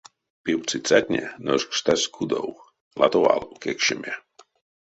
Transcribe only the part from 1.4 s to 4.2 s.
ношкстасть кудов, латалов кекшеме.